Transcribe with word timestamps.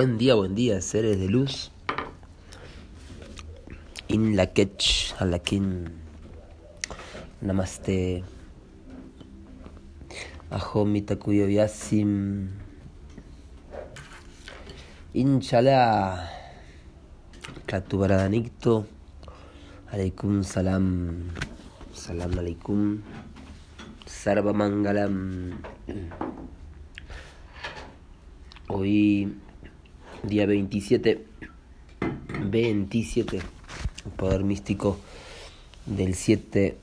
Buen 0.00 0.16
día, 0.16 0.34
buen 0.34 0.54
día, 0.54 0.80
seres 0.80 1.20
de 1.20 1.28
luz. 1.28 1.70
In 4.08 4.34
la 4.34 4.46
ketch, 4.46 5.12
alakin. 5.18 5.92
Namaste. 7.42 8.24
Ahomi 10.48 11.02
takuyo 11.02 11.50
yasim. 11.50 12.48
Inchala. 15.12 16.30
Klatubaradanicto. 17.66 18.86
Aleikum 19.92 20.42
salam. 20.44 21.28
Salam 21.92 22.38
aleikum. 22.38 23.02
Sarva 24.06 24.54
mangalam. 24.54 25.60
Hoy, 28.68 29.28
día 30.22 30.46
27, 30.46 31.24
27, 32.50 33.36
el 33.36 34.12
poder 34.16 34.44
místico 34.44 34.98
del 35.86 36.14
7 36.14 36.76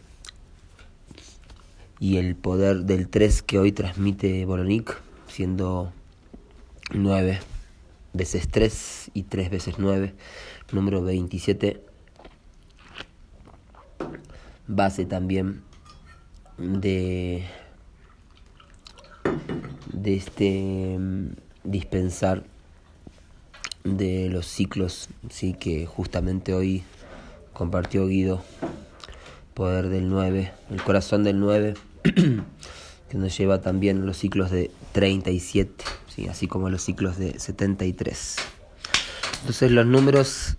y 1.99 2.17
el 2.17 2.35
poder 2.35 2.83
del 2.83 3.07
3 3.09 3.41
que 3.43 3.59
hoy 3.59 3.71
transmite 3.71 4.45
Boronik, 4.45 4.99
siendo 5.27 5.91
9 6.93 7.39
veces 8.13 8.47
3 8.49 9.11
y 9.13 9.23
3 9.23 9.49
veces 9.49 9.75
9, 9.77 10.13
número 10.71 11.03
27, 11.03 11.81
base 14.67 15.05
también 15.05 15.61
de, 16.57 17.43
de 19.93 20.15
este 20.15 20.97
dispensar 21.63 22.43
de 23.95 24.29
los 24.29 24.45
ciclos 24.47 25.07
sí 25.29 25.53
que 25.53 25.85
justamente 25.85 26.53
hoy 26.53 26.83
compartió 27.53 28.07
Guido. 28.07 28.43
Poder 29.53 29.89
del 29.89 30.09
9 30.09 30.51
el 30.69 30.83
corazón 30.83 31.23
del 31.23 31.39
9 31.39 31.73
que 32.03 33.17
nos 33.17 33.35
lleva 33.35 33.61
también 33.61 34.05
los 34.05 34.17
ciclos 34.17 34.51
de 34.51 34.69
37 34.91 35.83
¿sí? 36.13 36.27
así 36.27 36.47
como 36.47 36.69
los 36.69 36.83
ciclos 36.83 37.17
de 37.17 37.39
73 37.39 38.35
entonces 39.39 39.71
los 39.71 39.87
números 39.87 40.57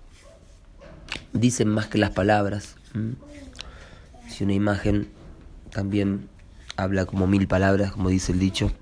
dicen 1.33 1.69
más 1.69 1.87
que 1.87 1.99
las 1.99 2.11
palabras 2.11 2.75
si 4.29 4.43
una 4.43 4.55
imagen 4.55 5.09
también 5.71 6.29
habla 6.77 7.07
como 7.07 7.29
mil 7.29 7.47
palabras 7.47 7.93
como 7.93 8.09
dice 8.09 8.33
el 8.33 8.41
dicho 8.41 8.73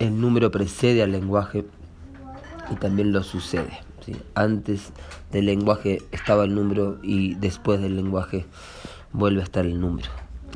el 0.00 0.20
número 0.20 0.50
precede 0.50 1.04
al 1.04 1.12
lenguaje 1.12 1.64
y 2.70 2.76
también 2.76 3.12
lo 3.12 3.22
sucede. 3.22 3.80
¿sí? 4.04 4.16
Antes 4.34 4.92
del 5.32 5.46
lenguaje 5.46 6.02
estaba 6.12 6.44
el 6.44 6.54
número 6.54 6.98
y 7.02 7.34
después 7.34 7.80
del 7.80 7.96
lenguaje 7.96 8.46
vuelve 9.12 9.40
a 9.40 9.44
estar 9.44 9.64
el 9.64 9.80
número. 9.80 10.10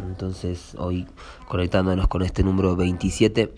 Entonces 0.06 0.75
hoy 0.78 1.06
conectándonos 1.49 2.09
con 2.09 2.22
este 2.22 2.43
número 2.43 2.76
27 2.76 3.53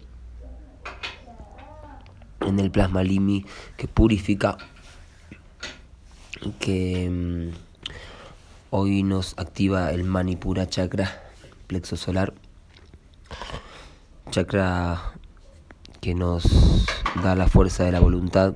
en 2.46 2.58
el 2.58 2.70
plasma 2.70 3.02
limi 3.02 3.44
que 3.76 3.88
purifica, 3.88 4.56
que 6.58 7.06
um, 7.08 7.52
hoy 8.70 9.02
nos 9.02 9.38
activa 9.38 9.92
el 9.92 10.04
manipura 10.04 10.68
chakra, 10.68 11.22
plexo 11.66 11.96
solar, 11.96 12.32
chakra 14.30 15.12
que 16.00 16.14
nos 16.14 16.44
da 17.20 17.34
la 17.34 17.48
fuerza 17.48 17.84
de 17.84 17.92
la 17.92 18.00
voluntad. 18.00 18.54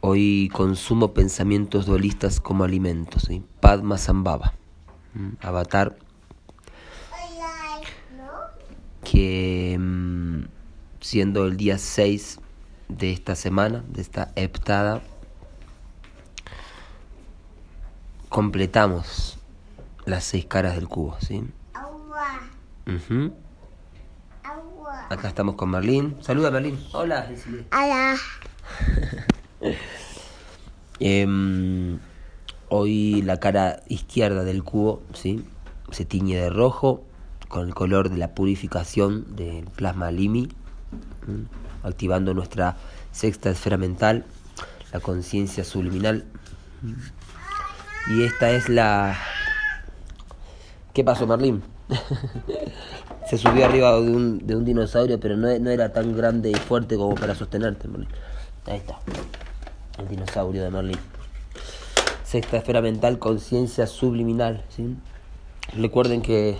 Hoy 0.00 0.50
consumo 0.52 1.12
pensamientos 1.14 1.86
dualistas 1.86 2.40
como 2.40 2.64
alimentos. 2.64 3.24
¿sí? 3.24 3.42
Padma 3.60 3.98
Sambhava, 3.98 4.54
avatar, 5.40 5.96
que 9.02 9.78
siendo 11.00 11.46
el 11.46 11.56
día 11.56 11.78
6 11.78 12.40
de 12.88 13.12
esta 13.12 13.34
semana, 13.34 13.84
de 13.88 14.02
esta 14.02 14.32
heptada, 14.36 15.02
completamos 18.28 19.38
las 20.04 20.24
seis 20.24 20.44
caras 20.46 20.74
del 20.74 20.88
cubo. 20.88 21.16
¿sí? 21.20 21.44
Uh 22.86 23.30
Acá 25.10 25.26
estamos 25.26 25.56
con 25.56 25.70
Merlín. 25.70 26.16
Saluda, 26.20 26.52
Merlín. 26.52 26.78
Hola, 26.92 27.28
Hola. 27.72 28.16
eh, 31.00 31.98
hoy 32.68 33.22
la 33.22 33.40
cara 33.40 33.82
izquierda 33.88 34.44
del 34.44 34.62
cubo 34.62 35.02
¿sí? 35.12 35.44
se 35.90 36.04
tiñe 36.04 36.36
de 36.36 36.48
rojo 36.48 37.02
con 37.48 37.66
el 37.66 37.74
color 37.74 38.08
de 38.10 38.18
la 38.18 38.36
purificación 38.36 39.34
del 39.34 39.64
plasma 39.64 40.12
limi, 40.12 40.46
¿sí? 41.26 41.48
activando 41.82 42.32
nuestra 42.32 42.76
sexta 43.10 43.50
esfera 43.50 43.78
mental, 43.78 44.24
la 44.92 45.00
conciencia 45.00 45.64
subliminal. 45.64 46.24
Y 48.12 48.22
esta 48.22 48.52
es 48.52 48.68
la... 48.68 49.18
¿Qué 50.92 51.04
pasó, 51.04 51.26
Merlín? 51.26 51.62
se 53.28 53.38
subió 53.38 53.64
arriba 53.64 53.92
de 54.00 54.10
un, 54.10 54.44
de 54.44 54.56
un 54.56 54.64
dinosaurio, 54.64 55.20
pero 55.20 55.36
no, 55.36 55.56
no, 55.58 55.70
era 55.70 55.92
tan 55.92 56.16
grande 56.16 56.50
y 56.50 56.54
fuerte 56.54 56.96
como 56.96 57.14
para 57.14 57.34
sostenerte, 57.34 57.86
Merlin. 57.86 58.08
Ahí 58.66 58.78
está, 58.78 58.98
el 59.98 60.08
dinosaurio 60.08 60.64
de 60.64 60.70
Merlin. 60.70 60.98
Sexta 62.24 62.56
esfera 62.56 62.80
mental, 62.80 63.18
conciencia 63.18 63.86
subliminal. 63.86 64.64
Recuerden 65.76 66.22
que 66.22 66.56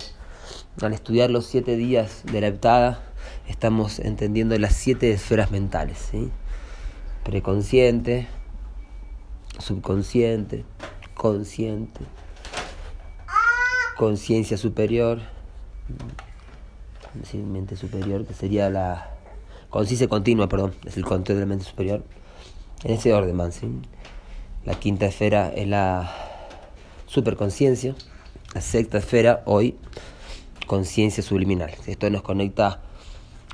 al 0.81 0.93
estudiar 0.93 1.29
los 1.29 1.45
siete 1.45 1.75
días 1.75 2.23
de 2.31 2.41
la 2.41 2.47
heptada, 2.47 3.03
estamos 3.47 3.99
entendiendo 3.99 4.57
las 4.57 4.73
siete 4.73 5.11
esferas 5.11 5.51
mentales. 5.51 5.97
¿sí? 5.97 6.29
Preconsciente, 7.23 8.27
subconsciente, 9.59 10.63
consciente, 11.13 12.01
conciencia 14.01 14.57
superior 14.57 15.19
mente 17.33 17.75
superior, 17.75 18.25
que 18.25 18.33
sería 18.33 18.67
la 18.71 19.11
conciencia 19.69 20.07
continua, 20.07 20.49
perdón, 20.49 20.73
es 20.87 20.97
el 20.97 21.05
control 21.05 21.37
de 21.37 21.41
la 21.41 21.45
mente 21.45 21.65
superior. 21.65 22.03
En 22.83 22.93
ese 22.93 23.13
orden, 23.13 23.35
man, 23.35 23.51
¿sí? 23.51 23.67
La 24.65 24.73
quinta 24.73 25.05
esfera 25.05 25.53
es 25.55 25.67
la 25.67 26.11
superconciencia, 27.05 27.93
la 28.55 28.61
sexta 28.61 28.97
esfera 28.97 29.43
hoy 29.45 29.77
conciencia 30.65 31.21
subliminal. 31.21 31.69
Esto 31.85 32.09
nos 32.09 32.23
conecta 32.23 32.81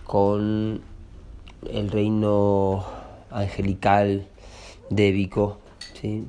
con 0.05 0.81
el 1.69 1.91
reino 1.91 2.85
angelical, 3.31 4.25
débico, 4.89 5.59
¿sí? 5.99 6.23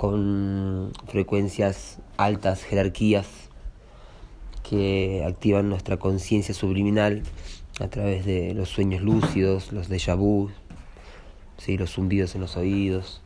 Con 0.00 0.92
frecuencias 1.08 1.98
altas, 2.16 2.64
jerarquías 2.64 3.26
que 4.62 5.22
activan 5.26 5.68
nuestra 5.68 5.98
conciencia 5.98 6.54
subliminal 6.54 7.22
a 7.80 7.88
través 7.88 8.24
de 8.24 8.54
los 8.54 8.70
sueños 8.70 9.02
lúcidos, 9.02 9.72
los 9.72 9.90
déjà 9.90 10.16
vu, 10.16 10.48
¿sí? 11.58 11.76
los 11.76 11.90
zumbidos 11.90 12.34
en 12.34 12.40
los 12.40 12.56
oídos. 12.56 13.20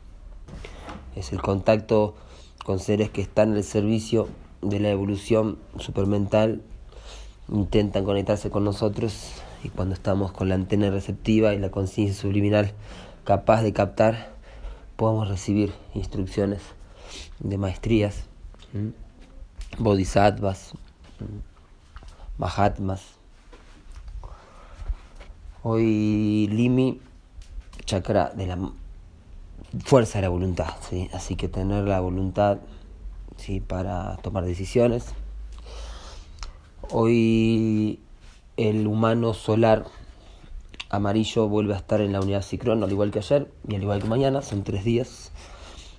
Es 1.14 1.32
el 1.32 1.40
contacto 1.40 2.16
con 2.64 2.80
seres 2.80 3.08
que 3.08 3.22
están 3.22 3.52
al 3.52 3.62
servicio 3.62 4.28
de 4.60 4.80
la 4.80 4.90
evolución 4.90 5.58
supermental, 5.78 6.60
intentan 7.52 8.04
conectarse 8.04 8.50
con 8.50 8.64
nosotros 8.64 9.34
y 9.62 9.68
cuando 9.68 9.94
estamos 9.94 10.32
con 10.32 10.48
la 10.48 10.56
antena 10.56 10.90
receptiva 10.90 11.54
y 11.54 11.60
la 11.60 11.70
conciencia 11.70 12.20
subliminal 12.20 12.72
capaz 13.22 13.62
de 13.62 13.72
captar, 13.72 14.33
podemos 14.96 15.28
recibir 15.28 15.72
instrucciones 15.94 16.62
de 17.40 17.58
maestrías, 17.58 18.24
bodhisattvas, 19.78 20.72
Mahatmas. 22.38 23.00
Hoy 25.62 26.48
Limi, 26.50 27.00
chakra 27.84 28.30
de 28.34 28.46
la 28.46 28.58
fuerza 29.84 30.18
de 30.18 30.22
la 30.22 30.28
voluntad, 30.28 30.74
¿sí? 30.88 31.08
así 31.12 31.36
que 31.36 31.48
tener 31.48 31.84
la 31.84 32.00
voluntad 32.00 32.58
¿sí? 33.36 33.60
para 33.60 34.16
tomar 34.16 34.44
decisiones. 34.44 35.14
Hoy 36.90 38.00
el 38.56 38.86
humano 38.86 39.32
solar 39.32 39.86
amarillo 40.94 41.48
vuelve 41.48 41.74
a 41.74 41.76
estar 41.76 42.00
en 42.00 42.12
la 42.12 42.20
unidad 42.20 42.42
ciclón, 42.42 42.82
al 42.82 42.90
igual 42.90 43.10
que 43.10 43.18
ayer 43.18 43.48
y 43.68 43.74
al 43.74 43.82
igual 43.82 44.02
que 44.02 44.08
mañana, 44.08 44.42
son 44.42 44.62
tres 44.62 44.84
días. 44.84 45.32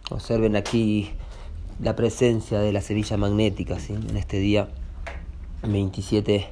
Observen 0.09 0.55
aquí 0.55 1.11
la 1.81 1.95
presencia 1.95 2.59
de 2.59 2.71
la 2.71 2.81
sevilla 2.81 3.17
magnética 3.17 3.77
en 3.89 4.17
este 4.17 4.39
día 4.39 4.69
27 5.63 6.47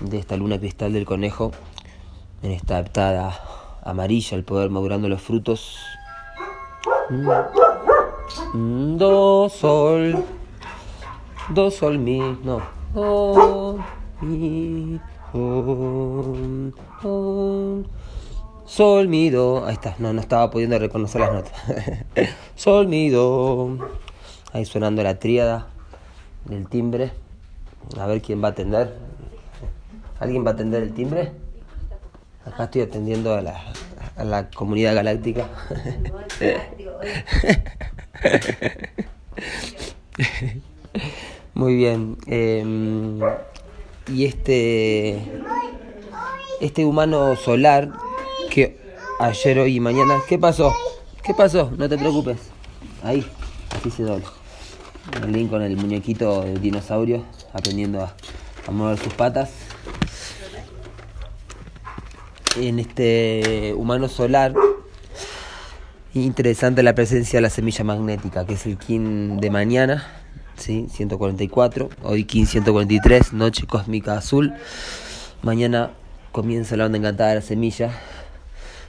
de 0.00 0.18
esta 0.18 0.36
luna 0.36 0.58
cristal 0.58 0.92
del 0.92 1.06
conejo 1.06 1.52
en 2.42 2.50
esta 2.50 2.78
aptada 2.78 3.40
amarilla, 3.82 4.36
el 4.36 4.44
poder 4.44 4.70
madurando 4.70 5.08
los 5.08 5.22
frutos. 5.22 5.78
Mm, 8.52 8.96
do, 8.96 9.48
sol, 9.48 10.24
do, 11.50 11.70
sol, 11.70 11.98
mi, 11.98 12.18
no, 12.18 12.62
do, 12.94 13.78
mi, 14.20 15.00
sol, 18.66 19.08
mi, 19.08 19.30
do, 19.30 19.66
ahí 19.66 19.74
está, 19.74 19.96
no, 19.98 20.12
no 20.12 20.20
estaba 20.20 20.48
pudiendo 20.50 20.78
reconocer 20.78 21.20
las 21.20 21.32
notas. 21.32 21.52
sol, 22.54 22.86
mi, 22.86 23.10
do, 23.10 23.76
ahí 24.52 24.64
sonando 24.64 25.02
la 25.02 25.18
tríada 25.18 25.66
del 26.44 26.68
timbre, 26.68 27.10
a 27.98 28.06
ver 28.06 28.22
quién 28.22 28.40
va 28.42 28.48
a 28.48 28.50
atender. 28.52 28.94
¿Alguien 30.20 30.46
va 30.46 30.50
a 30.50 30.54
atender 30.54 30.84
el 30.84 30.94
timbre? 30.94 31.32
Acá 32.46 32.64
estoy 32.64 32.82
atendiendo 32.82 33.34
a 33.34 33.40
la, 33.42 33.60
a 34.16 34.24
la 34.24 34.50
comunidad 34.50 34.94
galáctica. 34.94 35.48
Muy 41.54 41.74
bien. 41.74 42.16
Em, 42.26 43.18
y 44.08 44.26
este, 44.26 45.18
este 46.60 46.84
humano 46.84 47.36
solar 47.36 47.90
que 48.50 48.78
ayer, 49.20 49.58
hoy 49.58 49.76
y 49.76 49.80
mañana... 49.80 50.20
¿Qué 50.28 50.38
pasó? 50.38 50.72
¿Qué 51.22 51.34
pasó? 51.34 51.72
No 51.76 51.88
te 51.88 51.96
preocupes. 51.96 52.38
Ahí, 53.02 53.26
así 53.70 53.90
se 53.90 54.02
dobla. 54.02 54.26
El 55.22 55.32
link 55.32 55.50
con 55.50 55.62
el 55.62 55.76
muñequito 55.76 56.42
del 56.42 56.60
dinosaurio 56.60 57.24
aprendiendo 57.52 58.02
a, 58.02 58.14
a 58.66 58.70
mover 58.70 58.98
sus 58.98 59.12
patas 59.12 59.50
en 62.56 62.78
este 62.78 63.74
humano 63.76 64.08
solar. 64.08 64.54
Interesante 66.14 66.82
la 66.82 66.94
presencia 66.94 67.38
de 67.38 67.42
la 67.42 67.50
semilla 67.50 67.84
magnética, 67.84 68.46
que 68.46 68.54
es 68.54 68.66
el 68.66 68.78
Kin 68.78 69.38
de 69.38 69.50
mañana, 69.50 70.23
¿sí? 70.56 70.86
144, 70.90 71.90
hoy 72.02 72.24
Kin 72.24 72.46
143, 72.46 73.32
noche 73.32 73.66
cósmica 73.66 74.16
azul. 74.16 74.52
Mañana 75.42 75.90
comienza 76.32 76.76
la 76.76 76.86
onda 76.86 76.98
encantada 76.98 77.30
de 77.30 77.36
la 77.36 77.42
semilla. 77.42 77.90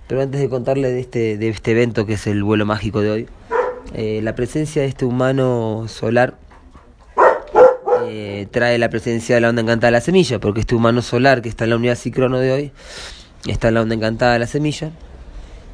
Pero 0.08 0.22
antes 0.22 0.40
de 0.40 0.50
contarle 0.50 0.92
de 0.92 1.00
este, 1.00 1.38
de 1.38 1.50
este 1.50 1.72
evento 1.72 2.06
que 2.06 2.14
es 2.14 2.28
el 2.28 2.44
vuelo 2.44 2.66
mágico 2.66 3.02
de 3.02 3.12
hoy, 3.12 3.28
eh, 3.94 4.20
la 4.24 4.36
presencia 4.36 4.82
de 4.84 4.88
este 4.88 5.06
humano 5.06 5.86
solar 5.88 6.36
eh, 8.08 8.48
trae 8.52 8.78
la 8.78 8.90
presencia 8.90 9.36
de 9.36 9.42
la 9.42 9.50
onda 9.50 9.62
encantada 9.62 9.88
de 9.88 9.94
la 9.94 10.02
semilla, 10.02 10.40
porque 10.40 10.60
este 10.60 10.76
humano 10.76 11.02
solar 11.02 11.42
que 11.42 11.50
está 11.50 11.64
en 11.64 11.72
la 11.72 11.76
unidad 11.78 11.96
cicrono 11.96 12.40
de 12.40 12.52
hoy 12.52 12.72
Está 13.48 13.70
la 13.70 13.82
onda 13.82 13.94
encantada 13.94 14.34
de 14.34 14.40
la 14.40 14.48
semilla. 14.48 14.90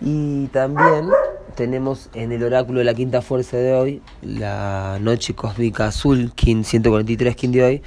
Y 0.02 0.48
también 0.48 1.10
tenemos 1.56 2.10
en 2.14 2.32
el 2.32 2.44
oráculo 2.44 2.80
de 2.80 2.86
la 2.86 2.94
quinta 2.94 3.22
fuerza 3.22 3.58
de 3.58 3.74
hoy, 3.74 4.02
la 4.22 4.98
noche 5.02 5.34
cósmica 5.34 5.88
azul, 5.88 6.32
Kin 6.34 6.64
143, 6.64 7.36
Kin 7.36 7.52
de 7.52 7.64
hoy, 7.64 7.82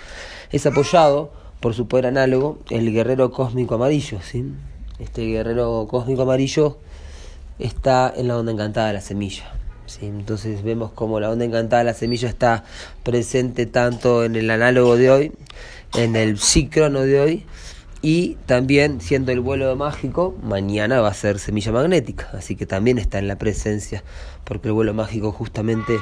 es 0.50 0.66
apoyado 0.66 1.32
por 1.60 1.74
su 1.74 1.88
poder 1.88 2.06
análogo, 2.06 2.58
el 2.70 2.92
guerrero 2.92 3.30
cósmico 3.30 3.74
amarillo. 3.74 4.20
¿sí? 4.22 4.44
Este 4.98 5.26
guerrero 5.26 5.86
cósmico 5.90 6.22
amarillo 6.22 6.78
está 7.58 8.12
en 8.14 8.28
la 8.28 8.38
onda 8.38 8.52
encantada 8.52 8.88
de 8.88 8.92
la 8.94 9.00
semilla. 9.00 9.52
¿sí? 9.86 10.06
Entonces 10.06 10.62
vemos 10.62 10.92
como 10.92 11.20
la 11.20 11.30
onda 11.30 11.44
encantada 11.44 11.80
de 11.80 11.86
la 11.86 11.94
semilla 11.94 12.28
está 12.28 12.64
presente 13.02 13.66
tanto 13.66 14.24
en 14.24 14.36
el 14.36 14.50
análogo 14.50 14.96
de 14.96 15.10
hoy, 15.10 15.32
en 15.94 16.16
el 16.16 16.38
síncrono 16.38 17.00
de 17.00 17.20
hoy, 17.20 17.46
y 18.04 18.36
también, 18.44 19.00
siendo 19.00 19.32
el 19.32 19.40
vuelo 19.40 19.74
mágico, 19.76 20.36
mañana 20.42 21.00
va 21.00 21.08
a 21.08 21.14
ser 21.14 21.38
semilla 21.38 21.72
magnética, 21.72 22.28
así 22.34 22.54
que 22.54 22.66
también 22.66 22.98
está 22.98 23.18
en 23.18 23.28
la 23.28 23.38
presencia, 23.38 24.04
porque 24.44 24.68
el 24.68 24.74
vuelo 24.74 24.92
mágico 24.92 25.32
justamente 25.32 25.98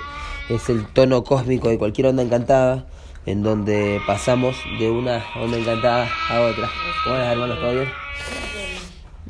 es 0.49 0.69
el 0.69 0.85
tono 0.85 1.23
cósmico 1.23 1.69
de 1.69 1.79
cualquier 1.79 2.09
onda 2.09 2.25
encantada, 2.25 2.87
en 3.25 3.45
donde 3.45 4.01
pasamos 4.05 4.57
de 4.81 4.91
una 4.91 5.25
onda 5.41 5.57
encantada 5.59 6.11
a 6.29 6.41
otra. 6.41 6.69
¿Cómo 7.05 7.15
hermanos? 7.15 7.61
¿Todo 7.61 7.71
bien? 7.71 7.89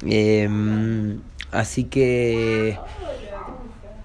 Em, 0.07 1.21
así 1.51 1.85
que 1.85 2.79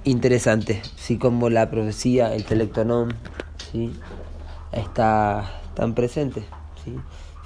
interesante, 0.04 0.82
sí, 0.98 1.18
como 1.18 1.50
la 1.50 1.70
profecía, 1.70 2.36
el 2.36 2.44
telectonón, 2.44 3.16
sí, 3.72 3.94
está 4.74 5.62
tan 5.74 5.94
presente, 5.94 6.44
sí. 6.84 6.98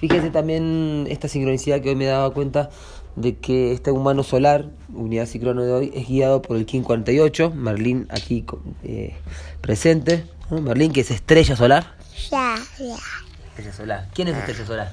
Fíjense 0.01 0.31
también 0.31 1.06
esta 1.12 1.27
sincronicidad 1.27 1.80
que 1.80 1.89
hoy 1.89 1.95
me 1.95 2.06
daba 2.06 2.31
cuenta 2.31 2.71
de 3.15 3.38
que 3.38 3.71
este 3.71 3.92
humano 3.92 4.24
solar, 4.24 4.65
unidad 4.92 5.27
ciclono 5.27 5.62
de 5.62 5.71
hoy, 5.71 5.92
es 5.94 6.07
guiado 6.07 6.42
por 6.42 6.57
el 6.57 6.65
King 6.65 6.81
48, 6.81 7.51
Merlín 7.51 8.07
aquí 8.09 8.44
eh, 8.83 9.13
presente. 9.62 10.25
Merlín, 10.50 10.92
que 10.92 11.01
es 11.01 11.12
estrella 11.12 11.56
solar. 11.56 11.94
Ya, 12.31 12.56
ya. 12.80 12.95
Estrella 13.50 13.74
solar. 13.74 14.07
¿Quién 14.15 14.30
es 14.30 14.38
estrella 14.38 14.65
solar? 14.65 14.92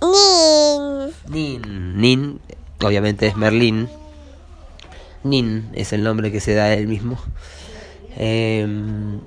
Nin. 0.00 1.62
Nin. 1.62 2.00
Nin, 2.00 2.40
obviamente 2.82 3.26
es 3.26 3.36
Merlín. 3.36 3.90
Nin 5.24 5.68
es 5.74 5.92
el 5.92 6.02
nombre 6.02 6.32
que 6.32 6.40
se 6.40 6.54
da 6.54 6.64
a 6.64 6.72
él 6.72 6.86
mismo. 6.86 7.18
Em, 8.16 9.20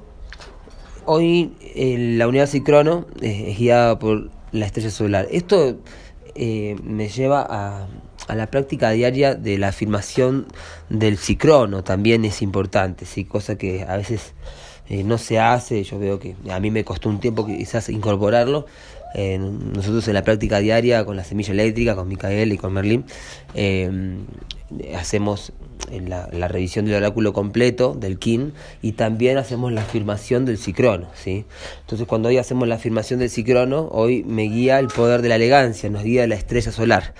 hoy 1.05 1.53
eh, 1.61 2.15
la 2.17 2.27
unidad 2.27 2.47
ciclono 2.47 3.05
eh, 3.21 3.51
es 3.51 3.59
guiada 3.59 3.99
por 3.99 4.31
la 4.51 4.65
estrella 4.65 4.89
solar. 4.89 5.27
Esto 5.31 5.79
eh, 6.35 6.75
me 6.83 7.09
lleva 7.09 7.45
a, 7.49 7.87
a, 8.27 8.35
la 8.35 8.47
práctica 8.47 8.91
diaria 8.91 9.35
de 9.35 9.57
la 9.57 9.69
afirmación 9.69 10.47
del 10.89 11.17
cicrono, 11.17 11.83
también 11.83 12.25
es 12.25 12.41
importante, 12.41 13.05
¿sí? 13.05 13.25
cosa 13.25 13.57
que 13.57 13.83
a 13.83 13.97
veces 13.97 14.33
eh, 14.89 15.03
no 15.03 15.17
se 15.17 15.39
hace, 15.39 15.83
yo 15.83 15.99
veo 15.99 16.19
que 16.19 16.35
a 16.49 16.59
mí 16.59 16.71
me 16.71 16.83
costó 16.83 17.09
un 17.09 17.19
tiempo 17.19 17.45
quizás 17.45 17.89
incorporarlo. 17.89 18.65
Eh, 19.15 19.39
nosotros 19.39 20.07
en 20.09 20.13
la 20.13 20.23
práctica 20.23 20.59
diaria 20.59 21.05
con 21.05 21.15
la 21.15 21.23
semilla 21.23 21.53
eléctrica, 21.53 21.95
con 21.95 22.07
Micael 22.07 22.51
y 22.51 22.57
con 22.57 22.73
Merlín, 22.73 23.05
hacemos 24.95 25.53
la, 25.91 26.29
la, 26.31 26.47
revisión 26.47 26.85
del 26.85 26.95
oráculo 26.95 27.33
completo 27.33 27.93
del 27.93 28.19
KIN 28.19 28.53
y 28.81 28.93
también 28.93 29.37
hacemos 29.37 29.71
la 29.71 29.81
afirmación 29.81 30.45
del 30.45 30.57
cicrono. 30.57 31.07
¿sí? 31.15 31.45
Entonces 31.81 32.07
cuando 32.07 32.29
hoy 32.29 32.37
hacemos 32.37 32.67
la 32.67 32.75
afirmación 32.75 33.19
del 33.19 33.29
cicrono, 33.29 33.87
hoy 33.91 34.23
me 34.23 34.43
guía 34.43 34.79
el 34.79 34.87
poder 34.87 35.21
de 35.21 35.29
la 35.29 35.35
elegancia, 35.35 35.89
nos 35.89 36.03
guía 36.03 36.27
la 36.27 36.35
estrella 36.35 36.71
solar. 36.71 37.13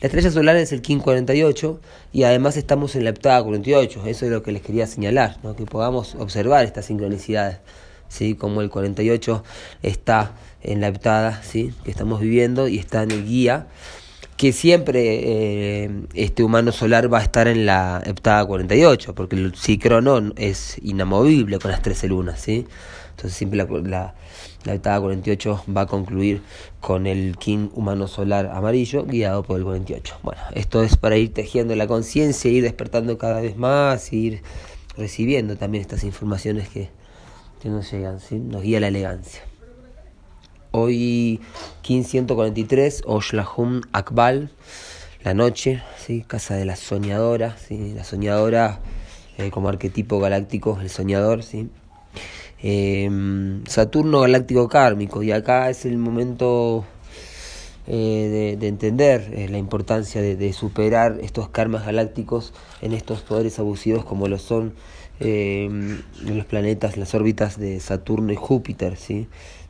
La 0.00 0.06
estrella 0.06 0.30
solar 0.30 0.56
es 0.56 0.72
el 0.72 0.82
KIN 0.82 1.00
48 1.00 1.80
y 2.12 2.22
además 2.24 2.56
estamos 2.56 2.96
en 2.96 3.04
la 3.04 3.10
heptada 3.10 3.42
48, 3.42 4.02
eso 4.06 4.24
es 4.26 4.30
lo 4.30 4.42
que 4.42 4.52
les 4.52 4.62
quería 4.62 4.86
señalar, 4.86 5.38
que 5.56 5.66
podamos 5.66 6.14
observar 6.16 6.64
estas 6.64 6.86
sincronicidades. 6.86 7.58
¿sí? 8.08 8.34
como 8.34 8.60
el 8.60 8.70
48 8.70 9.42
está 9.82 10.32
en 10.62 10.80
la 10.80 10.88
heptada 10.88 11.42
¿sí? 11.42 11.74
que 11.84 11.90
estamos 11.90 12.20
viviendo 12.20 12.68
y 12.68 12.78
está 12.78 13.02
en 13.02 13.10
el 13.10 13.24
guía 13.26 13.66
que 14.36 14.52
siempre 14.52 15.84
eh, 15.84 15.90
este 16.14 16.42
humano 16.42 16.72
solar 16.72 17.12
va 17.12 17.18
a 17.18 17.22
estar 17.22 17.46
en 17.48 17.66
la 17.66 18.02
heptada 18.04 18.44
48, 18.44 19.14
porque 19.14 19.36
el 19.36 19.54
cicrono 19.54 20.32
es 20.36 20.78
inamovible 20.82 21.58
con 21.58 21.70
las 21.70 21.82
13 21.82 22.08
lunas, 22.08 22.40
¿sí? 22.40 22.66
Entonces 23.10 23.36
siempre 23.36 23.58
la, 23.58 23.66
la, 23.66 24.14
la 24.64 24.74
heptada 24.74 25.00
48 25.00 25.64
va 25.76 25.82
a 25.82 25.86
concluir 25.86 26.42
con 26.80 27.06
el 27.06 27.36
kin 27.36 27.70
humano 27.74 28.08
solar 28.08 28.50
amarillo 28.52 29.04
guiado 29.04 29.44
por 29.44 29.58
el 29.58 29.64
48. 29.64 30.18
Bueno, 30.22 30.40
esto 30.54 30.82
es 30.82 30.96
para 30.96 31.16
ir 31.16 31.32
tejiendo 31.32 31.76
la 31.76 31.86
conciencia, 31.86 32.50
ir 32.50 32.64
despertando 32.64 33.16
cada 33.18 33.40
vez 33.40 33.56
más, 33.56 34.12
ir 34.12 34.42
recibiendo 34.96 35.56
también 35.56 35.82
estas 35.82 36.02
informaciones 36.02 36.68
que, 36.68 36.90
que 37.62 37.68
nos 37.68 37.90
llegan, 37.90 38.18
¿sí? 38.18 38.38
Nos 38.38 38.62
guía 38.62 38.80
la 38.80 38.88
elegancia. 38.88 39.42
Hoy 40.76 41.38
1543, 41.88 43.02
Oshlahum 43.06 43.82
Akbal, 43.92 44.50
la 45.22 45.32
noche, 45.32 45.84
¿sí? 45.96 46.24
casa 46.26 46.56
de 46.56 46.64
la 46.64 46.74
soñadora, 46.74 47.56
¿sí? 47.56 47.92
la 47.94 48.02
soñadora 48.02 48.80
eh, 49.38 49.52
como 49.52 49.68
arquetipo 49.68 50.18
galáctico, 50.18 50.80
el 50.82 50.90
soñador, 50.90 51.44
¿sí? 51.44 51.68
Em, 52.60 53.64
Saturno 53.66 54.22
galáctico 54.22 54.68
kármico, 54.68 55.22
y 55.22 55.30
acá 55.30 55.70
es 55.70 55.84
el 55.84 55.96
momento 55.96 56.84
eh, 57.86 58.56
de, 58.58 58.66
entender 58.66 59.32
eh, 59.32 59.48
la 59.48 59.58
importancia 59.58 60.20
de, 60.20 60.34
de, 60.34 60.52
superar 60.52 61.20
estos 61.22 61.50
karmas 61.50 61.86
galácticos 61.86 62.52
en 62.82 62.94
estos 62.94 63.20
poderes 63.20 63.60
abusivos 63.60 64.04
como 64.04 64.26
lo 64.26 64.40
son 64.40 64.74
em, 65.20 66.02
los 66.24 66.46
planetas, 66.46 66.96
las 66.96 67.14
órbitas 67.14 67.60
de 67.60 67.78
Saturno 67.78 68.32
y 68.32 68.36
Júpiter, 68.36 68.96
¿sí? 68.96 69.28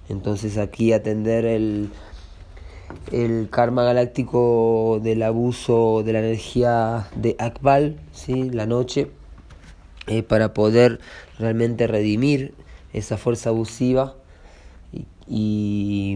Entonces 0.08 0.58
aquí 0.58 0.92
atender 0.92 1.44
el, 1.46 1.90
el 3.12 3.49
karma 3.50 3.84
galáctico 3.84 5.00
del 5.02 5.23
abuso 5.23 6.02
de 6.04 6.12
la 6.12 6.18
energía 6.20 7.08
de 7.16 7.37
Akbal, 7.38 7.99
¿sí? 8.12 8.50
la 8.50 8.66
noche, 8.66 9.11
eh, 10.06 10.23
para 10.23 10.52
poder 10.52 11.00
realmente 11.38 11.87
redimir 11.87 12.54
esa 12.92 13.16
fuerza 13.16 13.50
abusiva 13.50 14.14
y, 15.26 16.14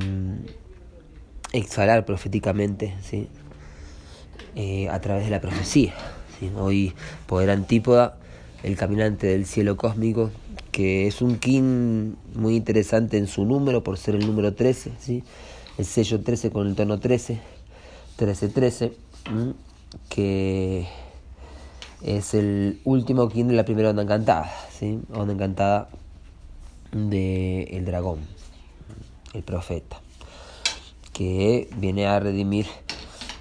exhalar 1.53 2.05
proféticamente, 2.05 2.95
¿sí? 3.01 3.29
Eh, 4.55 4.89
a 4.91 5.01
través 5.01 5.25
de 5.25 5.31
la 5.31 5.41
profecía. 5.41 5.95
¿sí? 6.39 6.51
Hoy, 6.59 6.93
Poder 7.27 7.49
Antípoda, 7.49 8.19
el 8.63 8.77
caminante 8.77 9.29
del 9.29 9.47
cielo 9.47 9.77
cósmico, 9.77 10.31
que 10.79 11.09
es 11.09 11.23
un 11.23 11.41
kin 11.41 12.17
muy 12.37 12.55
interesante 12.55 13.19
en 13.19 13.27
su 13.27 13.45
número, 13.45 13.83
por 13.83 13.99
ser 13.99 14.15
el 14.15 14.25
número 14.25 14.55
13, 14.55 14.93
¿sí? 15.01 15.25
el 15.77 15.85
sello 15.85 16.21
13 16.21 16.53
con 16.53 16.69
el 16.69 16.77
tono 16.77 17.01
13, 17.01 17.41
13-13, 18.17 18.93
que 20.09 20.87
es 22.01 22.33
el 22.33 22.81
último 22.85 23.29
kin 23.29 23.49
de 23.49 23.55
la 23.55 23.65
primera 23.65 23.91
onda 23.91 24.05
encantada, 24.05 24.53
¿sí? 24.71 25.01
onda 25.13 25.35
encantada 25.35 25.89
de 26.93 27.65
el 27.73 27.85
dragón, 27.85 28.21
el 29.35 29.43
profeta, 29.43 30.01
que 31.13 31.69
viene 31.77 32.07
a 32.07 32.21
redimir 32.21 32.67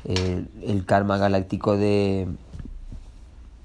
el, 0.06 0.86
karma 0.88 1.20
galáctico 1.20 1.77
de 1.77 2.29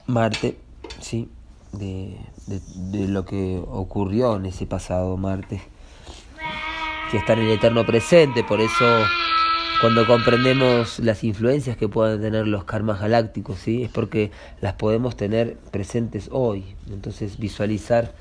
Marte, 0.06 0.58
¿sí? 1.00 1.30
De, 1.72 2.18
de, 2.46 3.08
lo 3.08 3.24
que 3.24 3.62
ocurrió 3.66 4.36
en 4.36 4.46
ese 4.46 4.66
pasado 4.66 5.16
Marte, 5.16 5.60
que 7.10 7.18
está 7.18 7.34
en 7.34 7.40
el 7.40 7.50
eterno 7.50 7.84
presente, 7.84 8.44
por 8.44 8.60
eso 8.60 8.84
cuando 9.80 10.06
comprendemos 10.06 11.00
las 11.00 11.24
influencias 11.24 11.76
que 11.76 11.88
puedan 11.88 12.20
tener 12.20 12.46
los 12.46 12.64
karmas 12.64 13.00
galácticos, 13.00 13.58
¿sí? 13.58 13.82
es 13.82 13.90
porque 13.90 14.30
las 14.60 14.74
podemos 14.74 15.16
tener 15.16 15.56
presentes 15.72 16.28
hoy. 16.30 16.76
Entonces 16.90 17.38
visualizar 17.38 18.12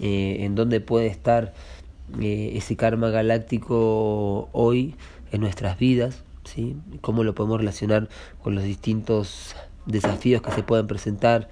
eh, 0.00 0.38
en 0.40 0.56
dónde 0.56 0.80
puede 0.80 1.06
estar 1.06 1.54
eh, 2.20 2.52
ese 2.54 2.76
karma 2.76 3.10
galáctico 3.10 4.48
hoy 4.52 4.96
en 5.30 5.42
nuestras 5.42 5.78
vidas, 5.78 6.24
¿sí? 6.44 6.76
cómo 7.00 7.22
lo 7.22 7.34
podemos 7.34 7.58
relacionar 7.58 8.08
con 8.42 8.54
los 8.56 8.64
distintos 8.64 9.54
desafíos 9.86 10.42
que 10.42 10.52
se 10.52 10.62
pueden 10.62 10.86
presentar, 10.86 11.48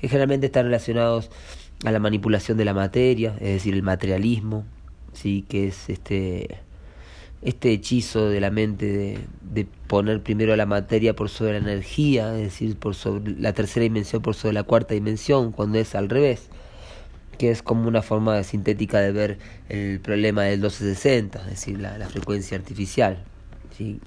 que 0.00 0.08
generalmente 0.08 0.46
están 0.46 0.64
relacionados 0.66 1.30
a 1.84 1.90
la 1.92 1.98
manipulación 1.98 2.58
de 2.58 2.64
la 2.64 2.74
materia, 2.74 3.34
es 3.40 3.54
decir, 3.54 3.74
el 3.74 3.82
materialismo, 3.82 4.64
¿sí? 5.12 5.44
que 5.48 5.68
es 5.68 5.88
este, 5.88 6.58
este 7.42 7.72
hechizo 7.72 8.28
de 8.28 8.40
la 8.40 8.50
mente 8.50 8.86
de, 8.86 9.18
de 9.42 9.66
poner 9.86 10.22
primero 10.22 10.56
la 10.56 10.66
materia 10.66 11.14
por 11.14 11.28
sobre 11.28 11.52
la 11.52 11.58
energía, 11.58 12.34
es 12.34 12.42
decir, 12.42 12.76
por 12.76 12.94
sobre 12.94 13.34
la 13.38 13.52
tercera 13.52 13.84
dimensión 13.84 14.22
por 14.22 14.34
sobre 14.34 14.54
la 14.54 14.62
cuarta 14.62 14.94
dimensión, 14.94 15.52
cuando 15.52 15.78
es 15.78 15.94
al 15.94 16.08
revés 16.08 16.48
que 17.36 17.50
es 17.50 17.62
como 17.62 17.88
una 17.88 18.02
forma 18.02 18.42
sintética 18.44 19.00
de 19.00 19.12
ver 19.12 19.38
el 19.68 20.00
problema 20.00 20.44
del 20.44 20.60
1260, 20.60 21.40
es 21.40 21.46
decir, 21.46 21.80
la, 21.80 21.98
la 21.98 22.08
frecuencia 22.08 22.56
artificial. 22.56 23.24
¿sí? 23.76 24.00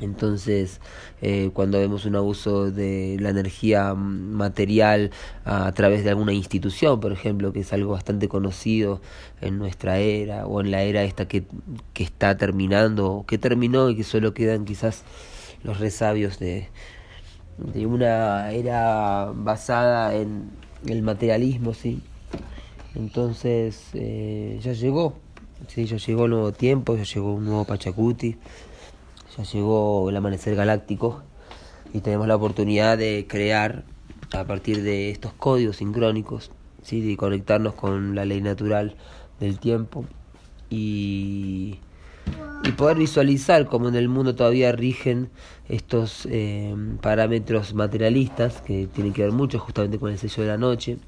Entonces, 0.00 0.80
eh, 1.22 1.50
cuando 1.52 1.78
vemos 1.78 2.04
un 2.04 2.16
abuso 2.16 2.70
de 2.70 3.16
la 3.20 3.30
energía 3.30 3.94
material 3.94 5.10
a, 5.44 5.72
través 5.72 6.04
de 6.04 6.10
alguna 6.10 6.32
institución, 6.32 7.00
por 7.00 7.12
ejemplo, 7.12 7.52
que 7.52 7.60
es 7.60 7.72
algo 7.72 7.92
bastante 7.92 8.28
conocido 8.28 9.00
en 9.40 9.58
nuestra 9.58 9.98
era 9.98 10.46
o 10.46 10.60
en 10.60 10.70
la 10.70 10.82
era 10.82 11.02
esta 11.02 11.26
que, 11.26 11.44
que 11.92 12.04
está 12.04 12.36
terminando 12.36 13.10
o 13.12 13.26
que 13.26 13.38
terminó 13.38 13.90
y 13.90 13.96
que 13.96 14.04
solo 14.04 14.34
quedan 14.34 14.64
quizás 14.64 15.02
los 15.64 15.80
resabios 15.80 16.38
de, 16.38 16.68
de 17.58 17.86
una 17.86 18.52
era 18.52 19.32
basada 19.34 20.14
en 20.14 20.50
el 20.86 21.02
materialismo, 21.02 21.74
sí, 21.74 22.00
entonces 22.94 23.88
eh, 23.94 24.58
ya 24.62 24.72
llegó, 24.72 25.14
sí, 25.66 25.86
ya 25.86 25.96
llegó 25.96 26.24
un 26.24 26.30
nuevo 26.30 26.52
tiempo, 26.52 26.96
ya 26.96 27.02
llegó 27.02 27.34
un 27.34 27.44
nuevo 27.44 27.64
Pachacuti, 27.64 28.36
llegó 29.42 30.08
el 30.10 30.16
amanecer 30.16 30.54
galáctico 30.54 31.22
y 31.92 32.00
tenemos 32.00 32.26
la 32.26 32.36
oportunidad 32.36 32.98
de 32.98 33.26
crear 33.28 33.84
a 34.32 34.44
partir 34.44 34.82
de 34.82 35.10
estos 35.10 35.32
códigos 35.32 35.76
sincrónicos, 35.76 36.50
¿sí? 36.82 37.00
de 37.00 37.16
conectarnos 37.16 37.74
con 37.74 38.14
la 38.14 38.24
ley 38.24 38.40
natural 38.40 38.96
del 39.40 39.58
tiempo 39.58 40.04
y, 40.70 41.78
y 42.64 42.72
poder 42.72 42.98
visualizar 42.98 43.66
cómo 43.66 43.88
en 43.88 43.94
el 43.94 44.08
mundo 44.08 44.34
todavía 44.34 44.72
rigen 44.72 45.30
estos 45.68 46.26
eh, 46.30 46.74
parámetros 47.00 47.74
materialistas 47.74 48.60
que 48.60 48.86
tienen 48.86 49.12
que 49.12 49.22
ver 49.22 49.32
mucho 49.32 49.58
justamente 49.58 49.98
con 49.98 50.10
el 50.10 50.18
sello 50.18 50.42
de 50.42 50.48
la 50.48 50.58
noche 50.58 50.98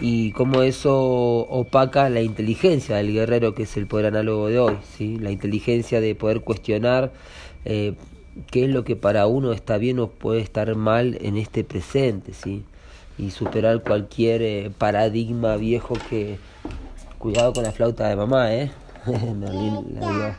y 0.00 0.32
cómo 0.32 0.62
eso 0.62 0.96
opaca 0.96 2.08
la 2.10 2.20
inteligencia 2.20 2.96
del 2.96 3.12
guerrero 3.12 3.54
que 3.54 3.62
es 3.64 3.76
el 3.76 3.86
poder 3.86 4.06
análogo 4.06 4.48
de 4.48 4.58
hoy, 4.58 4.76
¿sí? 4.96 5.18
la 5.18 5.30
inteligencia 5.30 6.00
de 6.00 6.14
poder 6.14 6.40
cuestionar 6.40 7.12
eh, 7.64 7.94
qué 8.50 8.64
es 8.64 8.70
lo 8.70 8.84
que 8.84 8.96
para 8.96 9.26
uno 9.26 9.52
está 9.52 9.78
bien 9.78 10.00
o 10.00 10.08
puede 10.08 10.40
estar 10.40 10.74
mal 10.74 11.18
en 11.20 11.36
este 11.36 11.62
presente, 11.64 12.32
¿sí? 12.34 12.64
y 13.18 13.30
superar 13.30 13.82
cualquier 13.82 14.42
eh, 14.42 14.70
paradigma 14.76 15.56
viejo 15.56 15.94
que... 16.10 16.38
Cuidado 17.18 17.54
con 17.54 17.62
la 17.62 17.72
flauta 17.72 18.06
de 18.06 18.16
mamá, 18.16 18.52
¿eh? 18.52 18.70
la, 19.06 20.36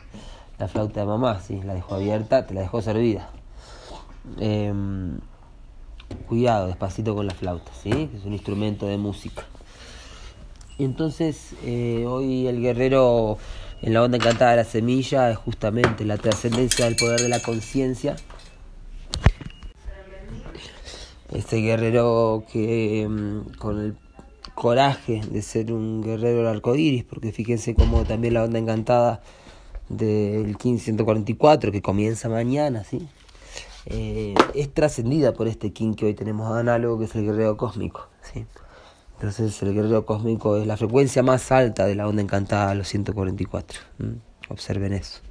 la, 0.59 0.67
flauta 0.67 0.99
de 0.99 1.05
mamá, 1.07 1.39
sí, 1.39 1.59
la 1.65 1.73
dejó 1.73 1.95
abierta, 1.95 2.45
te 2.45 2.53
la 2.53 2.61
dejó 2.61 2.79
servida. 2.83 3.31
Eh, 4.39 4.71
cuidado, 6.27 6.67
despacito 6.67 7.15
con 7.15 7.27
la 7.27 7.33
flauta, 7.33 7.71
¿sí? 7.81 8.09
es 8.15 8.25
un 8.25 8.33
instrumento 8.33 8.87
de 8.87 8.97
música. 8.97 9.43
Entonces, 10.77 11.53
eh, 11.63 12.05
hoy 12.07 12.47
el 12.47 12.61
guerrero 12.61 13.37
en 13.81 13.93
la 13.93 14.03
onda 14.03 14.17
encantada 14.17 14.51
de 14.51 14.57
la 14.57 14.63
semilla 14.63 15.29
es 15.31 15.37
justamente 15.37 16.05
la 16.05 16.17
trascendencia 16.17 16.85
del 16.85 16.95
poder 16.95 17.21
de 17.21 17.29
la 17.29 17.39
conciencia. 17.39 18.15
Este 21.31 21.57
guerrero 21.57 22.45
que 22.51 23.07
mm, 23.09 23.57
con 23.57 23.79
el 23.79 23.95
coraje 24.53 25.21
de 25.29 25.41
ser 25.41 25.71
un 25.71 26.01
guerrero 26.01 26.39
del 26.39 26.47
arco 26.47 26.75
iris, 26.75 27.03
porque 27.03 27.31
fíjense 27.31 27.75
cómo 27.75 28.03
también 28.03 28.33
la 28.33 28.43
onda 28.43 28.59
encantada 28.59 29.21
del 29.89 30.47
1544 30.47 31.71
que 31.71 31.81
comienza 31.81 32.29
mañana, 32.29 32.83
¿sí? 32.83 33.07
Eh, 33.87 34.33
es 34.55 34.73
trascendida 34.73 35.33
por 35.33 35.47
este 35.47 35.71
King 35.71 35.93
que 35.93 36.05
hoy 36.05 36.13
tenemos 36.13 36.51
análogo, 36.55 36.99
que 36.99 37.05
es 37.05 37.15
el 37.15 37.25
guerrero 37.25 37.57
cósmico. 37.57 38.09
¿sí? 38.21 38.45
Entonces 39.15 39.61
el 39.61 39.73
guerrero 39.73 40.05
cósmico 40.05 40.57
es 40.57 40.67
la 40.67 40.77
frecuencia 40.77 41.23
más 41.23 41.51
alta 41.51 41.85
de 41.85 41.95
la 41.95 42.07
onda 42.07 42.21
encantada 42.21 42.73
los 42.75 42.87
144. 42.87 43.79
Observen 44.49 44.93
eso. 44.93 45.21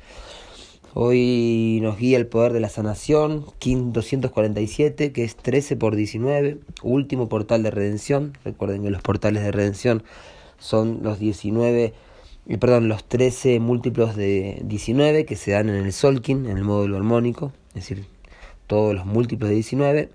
Hoy 0.96 1.80
nos 1.82 1.99
guía 1.99 2.18
el 2.18 2.28
poder 2.28 2.52
de 2.52 2.61
la 2.61 2.68
sanación, 2.68 3.44
King 3.58 3.92
247, 3.92 5.12
que 5.12 5.25
es 5.25 5.34
13 5.34 5.76
por 5.76 5.96
19, 5.96 6.61
último 6.82 7.28
portal 7.28 7.64
de 7.64 7.73
redención. 7.73 8.38
Recuerden 8.44 8.84
que 8.84 8.90
los 8.90 9.02
portales 9.02 9.42
de 9.42 9.50
redención 9.50 10.04
son 10.58 11.00
los 11.02 11.18
19, 11.18 11.94
eh, 12.46 12.58
perdón, 12.58 12.88
los 12.88 13.04
13 13.04 13.58
múltiplos 13.58 14.14
de 14.14 14.62
19 14.64 15.26
que 15.26 15.34
se 15.34 15.50
dan 15.50 15.68
en 15.68 15.84
el 15.84 15.92
Solkin, 15.92 16.46
en 16.46 16.58
el 16.58 16.64
módulo 16.64 16.96
armónico, 16.96 17.52
es 17.70 17.75
decir, 17.75 18.13
todos 18.66 18.94
los 18.94 19.06
múltiplos 19.06 19.49
de 19.49 19.54
19. 19.54 20.11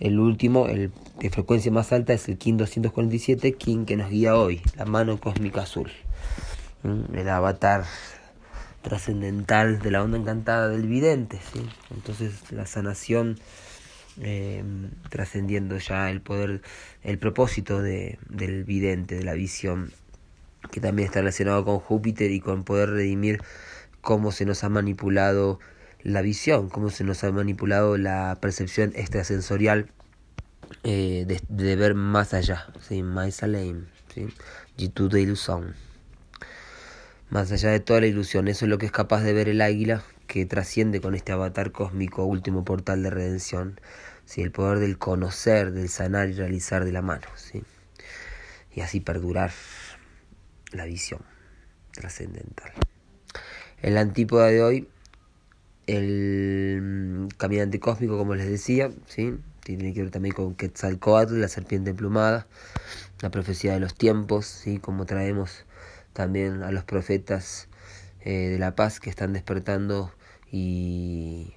El 0.00 0.18
último, 0.18 0.66
el 0.66 0.90
de 1.18 1.30
frecuencia 1.30 1.72
más 1.72 1.92
alta, 1.92 2.12
es 2.12 2.28
el 2.28 2.36
King 2.36 2.58
247, 2.58 3.52
King 3.54 3.86
que 3.86 3.96
nos 3.96 4.10
guía 4.10 4.36
hoy, 4.36 4.60
la 4.76 4.84
mano 4.84 5.18
cósmica 5.18 5.62
azul. 5.62 5.90
Mm, 6.82 7.16
el 7.16 7.28
avatar 7.28 7.84
trascendental 8.82 9.80
de 9.80 9.90
la 9.90 10.02
onda 10.02 10.16
encantada 10.16 10.68
del 10.68 10.86
vidente. 10.86 11.40
¿sí? 11.52 11.66
Entonces 11.90 12.52
la 12.52 12.66
sanación 12.66 13.38
em, 14.20 14.90
trascendiendo 15.08 15.78
ya 15.78 16.10
el 16.10 16.20
poder, 16.20 16.62
el 17.02 17.18
propósito 17.18 17.82
de, 17.82 18.18
del 18.28 18.64
vidente, 18.64 19.16
de 19.16 19.24
la 19.24 19.34
visión, 19.34 19.92
que 20.70 20.80
también 20.80 21.06
está 21.06 21.20
relacionado 21.20 21.64
con 21.64 21.78
Júpiter 21.80 22.30
y 22.30 22.40
con 22.40 22.64
poder 22.64 22.90
redimir 22.90 23.42
cómo 24.00 24.30
se 24.30 24.44
nos 24.44 24.62
ha 24.62 24.68
manipulado 24.68 25.58
la 26.06 26.22
visión, 26.22 26.68
cómo 26.68 26.90
se 26.90 27.02
nos 27.02 27.24
ha 27.24 27.32
manipulado 27.32 27.98
la 27.98 28.38
percepción 28.40 28.92
extrasensorial 28.94 29.90
eh, 30.84 31.26
de, 31.48 31.76
ver 31.76 31.96
más 31.96 32.32
allá, 32.32 32.68
¿sí? 32.80 33.02
más 33.02 33.42
allá, 33.42 33.58
¿sí? 34.14 34.28
de 34.76 35.20
ilusión. 35.20 35.74
Más 37.28 37.50
allá 37.50 37.70
de 37.70 37.80
toda 37.80 38.02
la 38.02 38.06
ilusión, 38.06 38.46
eso 38.46 38.66
es 38.66 38.68
lo 38.68 38.78
que 38.78 38.86
es 38.86 38.92
capaz 38.92 39.22
de 39.22 39.32
ver 39.32 39.48
el 39.48 39.60
águila 39.60 40.04
que 40.28 40.46
trasciende 40.46 41.00
con 41.00 41.16
este 41.16 41.32
avatar 41.32 41.72
cósmico, 41.72 42.24
último 42.24 42.64
portal 42.64 43.02
de 43.02 43.10
redención, 43.10 43.80
¿sí? 44.24 44.42
el 44.42 44.52
poder 44.52 44.78
del 44.78 44.98
conocer, 44.98 45.72
del 45.72 45.88
sanar 45.88 46.28
y 46.28 46.34
realizar 46.34 46.84
de 46.84 46.92
la 46.92 47.02
mano, 47.02 47.26
¿sí? 47.34 47.64
y 48.72 48.80
así 48.80 49.00
perdurar 49.00 49.50
la 50.70 50.84
visión 50.84 51.22
trascendental. 51.90 52.70
En 53.82 53.94
la 53.94 54.02
antípoda 54.02 54.46
de 54.46 54.62
hoy 54.62 54.88
el 55.86 56.80
mm, 56.82 57.28
caminante 57.36 57.80
cósmico, 57.80 58.18
como 58.18 58.34
les 58.34 58.48
decía, 58.48 58.90
¿sí? 59.06 59.34
tiene 59.62 59.92
que 59.92 60.02
ver 60.02 60.10
también 60.10 60.34
con 60.34 60.54
Quetzalcoatl, 60.54 61.40
la 61.40 61.48
serpiente 61.48 61.90
emplumada, 61.90 62.46
la 63.20 63.30
profecía 63.30 63.72
de 63.72 63.80
los 63.80 63.94
tiempos, 63.94 64.46
¿sí? 64.46 64.78
como 64.78 65.06
traemos 65.06 65.64
también 66.12 66.62
a 66.62 66.70
los 66.70 66.84
profetas 66.84 67.68
eh, 68.20 68.48
de 68.48 68.58
la 68.58 68.74
paz 68.74 69.00
que 69.00 69.10
están 69.10 69.32
despertando 69.32 70.12
y 70.50 71.54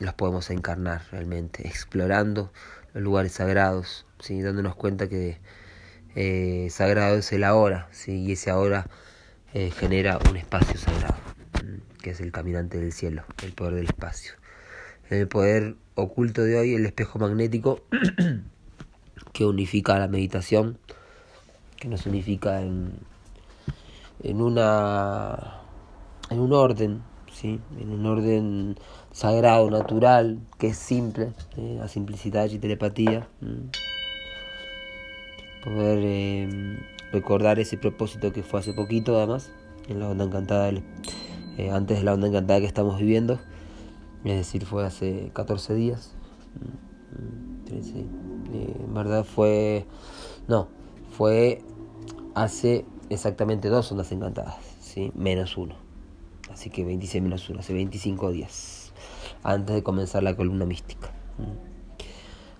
los 0.00 0.14
podemos 0.14 0.50
encarnar 0.50 1.02
realmente, 1.10 1.66
explorando 1.66 2.52
los 2.92 3.02
lugares 3.02 3.32
sagrados, 3.32 4.06
¿sí? 4.20 4.40
dándonos 4.40 4.76
cuenta 4.76 5.08
que 5.08 5.38
eh, 6.14 6.68
sagrado 6.70 7.16
es 7.18 7.32
el 7.32 7.44
ahora, 7.44 7.88
¿sí? 7.90 8.22
y 8.22 8.32
ese 8.32 8.50
ahora 8.50 8.86
eh, 9.52 9.70
genera 9.70 10.18
un 10.30 10.36
espacio 10.36 10.78
sagrado, 10.78 11.13
que 12.04 12.10
es 12.10 12.20
el 12.20 12.32
caminante 12.32 12.78
del 12.78 12.92
cielo, 12.92 13.24
el 13.42 13.52
poder 13.54 13.76
del 13.76 13.86
espacio. 13.86 14.34
El 15.08 15.26
poder 15.26 15.74
oculto 15.94 16.42
de 16.42 16.58
hoy, 16.58 16.74
el 16.74 16.84
espejo 16.84 17.18
magnético, 17.18 17.80
que 19.32 19.46
unifica 19.46 19.98
la 19.98 20.06
meditación, 20.06 20.76
que 21.78 21.88
nos 21.88 22.04
unifica 22.04 22.60
en, 22.60 22.92
en 24.22 24.42
una 24.42 25.62
en 26.28 26.40
un 26.40 26.52
orden, 26.52 27.02
¿sí? 27.32 27.58
en 27.80 27.88
un 27.88 28.04
orden 28.04 28.76
sagrado, 29.10 29.70
natural, 29.70 30.40
que 30.58 30.68
es 30.68 30.76
simple, 30.76 31.32
la 31.56 31.88
simplicidad 31.88 32.50
y 32.50 32.58
telepatía. 32.58 33.26
Poder 35.64 36.00
eh, 36.02 36.78
recordar 37.12 37.58
ese 37.60 37.78
propósito 37.78 38.30
que 38.30 38.42
fue 38.42 38.60
hace 38.60 38.74
poquito, 38.74 39.16
además, 39.16 39.50
en 39.88 40.00
la 40.00 40.10
onda 40.10 40.24
encantada, 40.24 40.70
eh, 41.58 41.70
antes 41.70 41.98
de 41.98 42.04
la 42.04 42.14
onda 42.14 42.28
encantada 42.28 42.60
que 42.60 42.66
estamos 42.66 42.98
viviendo, 42.98 43.38
es 44.24 44.36
decir, 44.36 44.64
fue 44.66 44.84
hace 44.84 45.30
14 45.32 45.74
días. 45.74 46.14
Eh, 47.70 48.76
en 48.84 48.94
verdad 48.94 49.24
fue, 49.24 49.86
no, 50.48 50.68
fue 51.10 51.62
hace 52.34 52.84
exactamente 53.10 53.68
dos 53.68 53.90
ondas 53.92 54.12
encantadas, 54.12 54.56
¿sí? 54.80 55.12
menos 55.14 55.56
uno. 55.56 55.74
Así 56.52 56.70
que 56.70 56.84
26 56.84 57.22
menos 57.22 57.48
1, 57.48 57.60
hace 57.60 57.72
25 57.72 58.30
días, 58.30 58.92
antes 59.42 59.74
de 59.74 59.82
comenzar 59.82 60.22
la 60.22 60.36
columna 60.36 60.66
mística. 60.66 61.10
Mm. 61.38 61.74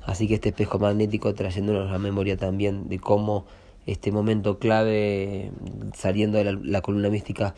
Así 0.05 0.29
que 0.29 0.35
este 0.35 0.51
espejo 0.51 0.79
magnético 0.79 1.33
trayéndonos 1.35 1.91
la 1.91 1.99
memoria 1.99 2.37
también 2.37 2.89
de 2.89 2.99
cómo 2.99 3.47
este 3.87 4.13
momento 4.13 4.59
clave, 4.59 5.51
saliendo 5.95 6.39
de 6.39 6.53
la, 6.53 6.81
columna 6.81 7.09
mística, 7.09 7.55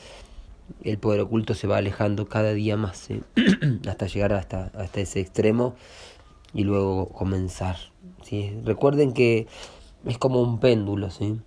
el 0.83 0.99
poder 0.99 1.21
oculto 1.21 1.55
se 1.55 1.67
va 1.67 1.79
alejando 1.79 2.29
cada 2.29 2.53
día 2.53 2.77
más, 2.77 3.09
hasta 3.89 4.07
llegar 4.07 4.33
hasta, 4.33 4.67
hasta 4.75 5.01
ese 5.01 5.21
extremo 5.21 5.75
y 6.53 6.65
luego 6.65 7.09
comenzar. 7.09 7.77
¿sí? 8.23 8.53
Recuerden 8.65 9.13
que 9.13 9.47
es 10.05 10.19
como 10.19 10.43
un 10.43 10.61
péndulo, 10.61 11.11
¿sí? 11.11 11.41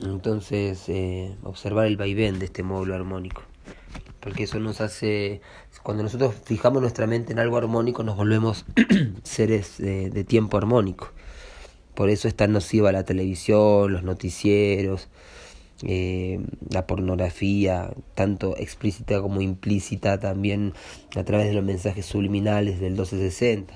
Entonces, 0.00 0.88
eh, 0.88 1.36
observar 1.42 1.86
el 1.86 1.96
vaivén 1.96 2.38
de 2.38 2.44
este 2.46 2.62
módulo 2.62 2.94
armónico 2.94 3.42
porque 4.26 4.42
eso 4.42 4.58
nos 4.58 4.80
hace, 4.80 5.40
cuando 5.84 6.02
nosotros 6.02 6.34
fijamos 6.44 6.82
nuestra 6.82 7.06
mente 7.06 7.32
en 7.32 7.38
algo 7.38 7.58
armónico, 7.58 8.02
nos 8.02 8.16
volvemos 8.16 8.64
seres 9.22 9.78
de, 9.78 10.24
tiempo 10.24 10.58
armónico. 10.58 11.12
Por 11.94 12.10
eso 12.10 12.26
es 12.26 12.34
tan 12.34 12.50
nociva 12.50 12.90
la 12.90 13.04
televisión, 13.04 13.92
los 13.92 14.02
noticieros, 14.02 15.06
eh, 15.82 16.40
la 16.70 16.86
pornografía, 16.86 17.92
tanto 18.14 18.56
explícita 18.56 19.20
como 19.20 19.40
implícita, 19.40 20.18
también 20.18 20.72
a 21.16 21.24
través 21.24 21.46
de 21.48 21.54
los 21.54 21.64
mensajes 21.64 22.06
subliminales 22.06 22.80
del 22.80 22.92
1260. 22.92 23.74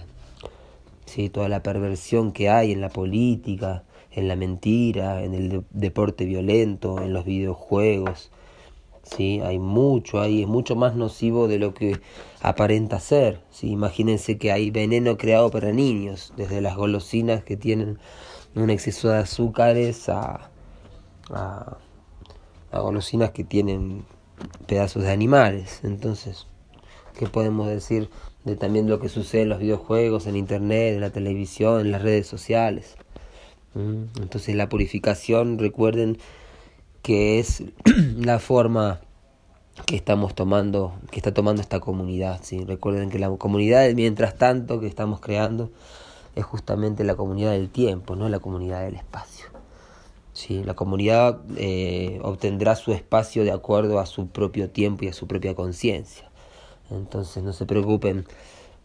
¿Sí? 1.06 1.28
Toda 1.28 1.48
la 1.48 1.62
perversión 1.62 2.32
que 2.32 2.48
hay 2.48 2.72
en 2.72 2.80
la 2.80 2.88
política, 2.88 3.84
en 4.12 4.28
la 4.28 4.36
mentira, 4.36 5.22
en 5.22 5.34
el 5.34 5.64
deporte 5.70 6.24
violento, 6.24 7.02
en 7.02 7.12
los 7.12 7.24
videojuegos, 7.24 8.30
¿sí? 9.02 9.40
Hay 9.40 9.58
mucho 9.58 10.20
ahí, 10.20 10.42
es 10.42 10.48
mucho 10.48 10.76
más 10.76 10.94
nocivo 10.94 11.48
de 11.48 11.58
lo 11.58 11.74
que 11.74 12.00
aparenta 12.40 13.00
ser, 13.00 13.40
¿sí? 13.50 13.70
Imagínense 13.70 14.38
que 14.38 14.52
hay 14.52 14.70
veneno 14.70 15.16
creado 15.16 15.50
para 15.50 15.72
niños, 15.72 16.32
desde 16.36 16.60
las 16.60 16.76
golosinas 16.76 17.44
que 17.44 17.56
tienen 17.56 17.98
un 18.54 18.70
exceso 18.70 19.10
de 19.10 19.18
azúcares 19.18 20.08
a, 20.08 20.50
a, 21.30 21.78
golosinas 22.78 23.30
que 23.30 23.42
tienen 23.42 24.04
pedazos 24.66 25.02
de 25.02 25.10
animales. 25.10 25.80
Entonces, 25.82 26.46
¿qué 27.18 27.26
podemos 27.26 27.68
decir 27.68 28.08
de 28.44 28.56
también 28.56 28.88
lo 28.88 29.00
que 29.00 29.08
sucede 29.08 29.42
en 29.42 29.48
los 29.48 29.58
videojuegos, 29.58 30.26
en 30.26 30.36
internet, 30.36 30.94
en 30.94 31.00
la 31.00 31.10
televisión, 31.10 31.80
en 31.80 31.90
las 31.90 32.02
redes 32.02 32.26
sociales? 32.26 32.96
¿Mm? 33.74 34.04
Entonces 34.20 34.54
la 34.54 34.68
purificación, 34.68 35.58
recuerden, 35.58 36.18
que 37.02 37.38
es 37.38 37.64
la 38.16 38.38
forma 38.38 39.00
que 39.86 39.96
estamos 39.96 40.34
tomando, 40.34 40.94
que 41.10 41.18
está 41.18 41.32
tomando 41.32 41.62
esta 41.62 41.80
comunidad. 41.80 42.40
¿sí? 42.42 42.64
Recuerden 42.64 43.10
que 43.10 43.18
la 43.18 43.30
comunidad, 43.30 43.90
mientras 43.94 44.36
tanto, 44.36 44.80
que 44.80 44.86
estamos 44.86 45.20
creando, 45.20 45.70
es 46.34 46.44
justamente 46.44 47.04
la 47.04 47.14
comunidad 47.14 47.52
del 47.52 47.70
tiempo, 47.70 48.16
no 48.16 48.28
la 48.28 48.38
comunidad 48.38 48.82
del 48.84 48.96
espacio. 48.96 49.46
¿Sí? 50.40 50.64
La 50.64 50.74
comunidad 50.74 51.40
eh, 51.56 52.18
obtendrá 52.22 52.74
su 52.76 52.92
espacio 52.92 53.44
de 53.44 53.52
acuerdo 53.52 54.00
a 54.00 54.06
su 54.06 54.28
propio 54.28 54.70
tiempo 54.70 55.04
y 55.04 55.08
a 55.08 55.12
su 55.12 55.26
propia 55.26 55.54
conciencia. 55.54 56.30
Entonces 56.90 57.42
no 57.42 57.52
se 57.52 57.66
preocupen 57.66 58.24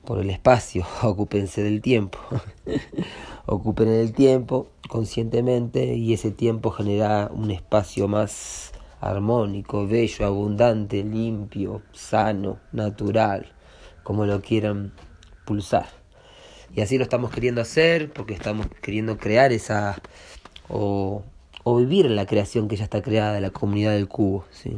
por 0.05 0.19
el 0.19 0.29
espacio, 0.29 0.85
ocúpense 1.01 1.63
del 1.63 1.81
tiempo. 1.81 2.19
Ocupen 3.47 3.89
el 3.89 4.13
tiempo 4.13 4.67
conscientemente 4.89 5.95
y 5.95 6.13
ese 6.13 6.31
tiempo 6.31 6.71
genera 6.71 7.29
un 7.31 7.51
espacio 7.51 8.07
más 8.07 8.71
armónico, 9.01 9.87
bello, 9.87 10.25
abundante, 10.25 11.03
limpio, 11.03 11.83
sano, 11.91 12.59
natural, 12.71 13.53
como 14.03 14.25
lo 14.25 14.41
quieran 14.41 14.93
pulsar. 15.45 15.87
Y 16.75 16.81
así 16.81 16.97
lo 16.97 17.03
estamos 17.03 17.31
queriendo 17.31 17.61
hacer 17.61 18.11
porque 18.11 18.33
estamos 18.33 18.67
queriendo 18.81 19.17
crear 19.17 19.51
esa 19.53 19.95
o, 20.69 21.23
o 21.65 21.75
vivir 21.77 22.05
en 22.05 22.15
la 22.15 22.27
creación 22.27 22.67
que 22.67 22.75
ya 22.75 22.83
está 22.83 23.01
creada 23.01 23.33
de 23.33 23.41
la 23.41 23.49
comunidad 23.49 23.91
del 23.91 24.07
cubo, 24.07 24.45
¿sí? 24.51 24.77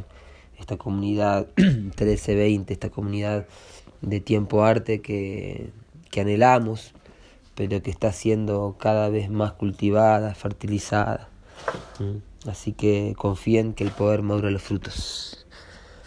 esta 0.58 0.78
comunidad 0.78 1.46
1320, 1.56 2.72
esta 2.72 2.88
comunidad 2.88 3.46
de 4.00 4.20
tiempo 4.20 4.64
arte 4.64 5.02
que, 5.02 5.70
que 6.10 6.22
anhelamos, 6.22 6.94
pero 7.54 7.82
que 7.82 7.90
está 7.90 8.10
siendo 8.12 8.76
cada 8.78 9.10
vez 9.10 9.28
más 9.28 9.52
cultivada, 9.52 10.34
fertilizada. 10.34 11.28
Así 12.46 12.72
que 12.72 13.14
confíen 13.18 13.74
que 13.74 13.84
el 13.84 13.90
poder 13.90 14.22
madura 14.22 14.50
los 14.50 14.62
frutos. 14.62 15.46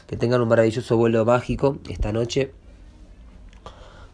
Que 0.08 0.18
tengan 0.18 0.42
un 0.42 0.48
maravilloso 0.48 0.98
vuelo 0.98 1.24
mágico 1.26 1.78
esta 1.90 2.12
noche. 2.12 2.54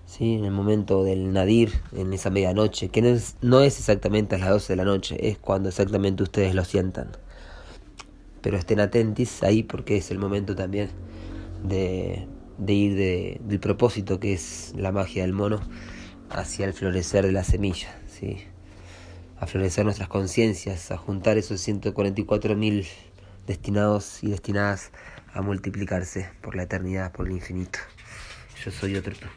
¿Sí? 0.07 0.33
En 0.35 0.45
el 0.45 0.51
momento 0.51 1.03
del 1.03 1.31
nadir, 1.31 1.71
en 1.91 2.13
esa 2.13 2.31
medianoche, 2.31 2.89
que 2.89 3.03
no 3.03 3.09
es, 3.09 3.35
no 3.41 3.61
es 3.61 3.77
exactamente 3.77 4.35
a 4.35 4.39
las 4.39 4.49
12 4.49 4.73
de 4.73 4.77
la 4.77 4.85
noche, 4.85 5.29
es 5.29 5.37
cuando 5.37 5.69
exactamente 5.69 6.23
ustedes 6.23 6.55
lo 6.55 6.65
sientan. 6.65 7.11
Pero 8.41 8.57
estén 8.57 8.79
atentos 8.79 9.43
ahí 9.43 9.61
porque 9.63 9.97
es 9.97 10.09
el 10.09 10.17
momento 10.17 10.55
también 10.55 10.89
de, 11.63 12.27
de 12.57 12.73
ir 12.73 12.95
de, 12.95 13.41
del 13.43 13.59
propósito 13.59 14.19
que 14.19 14.33
es 14.33 14.73
la 14.75 14.91
magia 14.91 15.23
del 15.23 15.33
mono 15.33 15.59
hacia 16.29 16.65
el 16.65 16.73
florecer 16.73 17.25
de 17.25 17.31
la 17.31 17.43
semilla, 17.43 17.99
¿sí? 18.07 18.37
a 19.39 19.45
florecer 19.45 19.85
nuestras 19.85 20.09
conciencias, 20.09 20.91
a 20.91 20.97
juntar 20.97 21.37
esos 21.37 21.65
144.000 21.67 22.87
destinados 23.45 24.23
y 24.23 24.29
destinadas 24.29 24.91
a 25.33 25.41
multiplicarse 25.41 26.29
por 26.41 26.55
la 26.55 26.63
eternidad, 26.63 27.11
por 27.11 27.27
el 27.27 27.33
infinito. 27.33 27.79
Yo 28.63 28.71
soy 28.71 28.95
otro 28.95 29.13
tú. 29.13 29.27